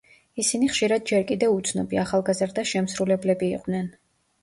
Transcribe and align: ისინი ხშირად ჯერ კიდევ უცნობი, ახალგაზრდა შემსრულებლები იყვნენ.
ისინი 0.43 0.69
ხშირად 0.71 1.05
ჯერ 1.11 1.27
კიდევ 1.33 1.53
უცნობი, 1.59 2.01
ახალგაზრდა 2.07 2.67
შემსრულებლები 2.73 3.55
იყვნენ. 3.63 3.91